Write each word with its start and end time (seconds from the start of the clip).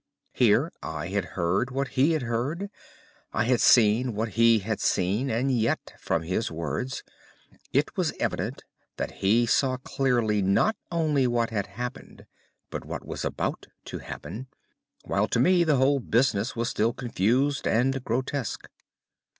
Here 0.33 0.71
I 0.81 1.09
had 1.09 1.25
heard 1.37 1.69
what 1.69 1.89
he 1.89 2.13
had 2.13 2.23
heard, 2.23 2.71
I 3.33 3.43
had 3.43 3.61
seen 3.61 4.15
what 4.15 4.29
he 4.29 4.57
had 4.57 4.79
seen, 4.79 5.29
and 5.29 5.51
yet 5.51 5.93
from 5.99 6.23
his 6.23 6.49
words 6.49 7.03
it 7.71 7.95
was 7.95 8.11
evident 8.19 8.63
that 8.97 9.11
he 9.23 9.45
saw 9.45 9.77
clearly 9.77 10.41
not 10.41 10.75
only 10.91 11.27
what 11.27 11.51
had 11.51 11.67
happened 11.67 12.25
but 12.71 12.83
what 12.83 13.05
was 13.05 13.23
about 13.23 13.67
to 13.85 13.99
happen, 13.99 14.47
while 15.03 15.27
to 15.27 15.39
me 15.39 15.63
the 15.63 15.75
whole 15.77 15.99
business 15.99 16.55
was 16.55 16.67
still 16.67 16.93
confused 16.93 17.67
and 17.67 18.03
grotesque. 18.03 18.69